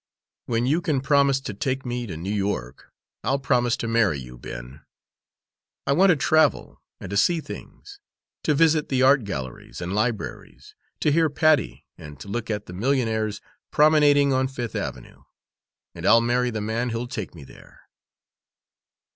When 0.47 0.65
you 0.65 0.81
can 0.81 0.99
promise 1.01 1.39
to 1.41 1.53
take 1.53 1.85
me 1.85 2.07
to 2.07 2.17
New 2.17 2.33
York, 2.33 2.91
I'll 3.23 3.37
promise 3.37 3.77
to 3.77 3.87
marry 3.87 4.17
you, 4.17 4.35
Ben. 4.35 4.81
I 5.85 5.91
want 5.93 6.09
to 6.09 6.15
travel, 6.15 6.81
and 6.99 7.11
to 7.11 7.15
see 7.17 7.39
things, 7.39 7.99
to 8.41 8.55
visit 8.55 8.89
the 8.89 9.03
art 9.03 9.25
galleries 9.25 9.79
and 9.79 9.93
libraries, 9.93 10.73
to 11.01 11.11
hear 11.11 11.29
Patti, 11.29 11.85
and 11.99 12.19
to 12.19 12.27
look 12.27 12.49
at 12.49 12.65
the 12.65 12.73
millionaires 12.73 13.41
promenading 13.69 14.33
on 14.33 14.47
Fifth 14.47 14.75
Avenue 14.75 15.21
and 15.93 16.03
I'll 16.03 16.19
marry 16.19 16.49
the 16.49 16.61
man 16.61 16.89
who'll 16.89 17.05
take 17.05 17.35
me 17.35 17.43
there!" 17.43 17.81